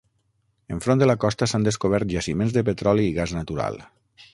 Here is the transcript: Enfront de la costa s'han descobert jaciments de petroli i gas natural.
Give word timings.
Enfront 0.75 1.03
de 1.03 1.09
la 1.11 1.17
costa 1.25 1.49
s'han 1.53 1.69
descobert 1.69 2.11
jaciments 2.17 2.59
de 2.59 2.67
petroli 2.73 3.09
i 3.13 3.17
gas 3.23 3.41
natural. 3.41 3.83